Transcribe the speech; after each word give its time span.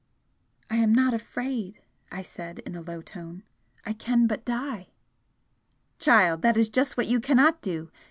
"I 0.67 0.77
am 0.77 0.95
not 0.95 1.13
afraid!" 1.13 1.79
I 2.11 2.23
said, 2.23 2.57
in 2.65 2.75
a 2.75 2.81
low 2.81 3.03
tone 3.03 3.43
"I 3.85 3.93
can 3.93 4.25
but 4.25 4.43
die!" 4.43 4.87
"Child, 5.99 6.41
that 6.41 6.57
is 6.57 6.69
just 6.71 6.97
what 6.97 7.05
you 7.05 7.19
cannot 7.19 7.61
do! 7.61 7.91